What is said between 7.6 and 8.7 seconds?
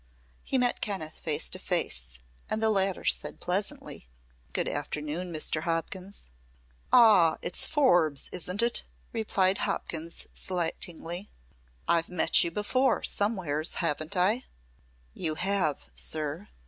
Forbes, isn't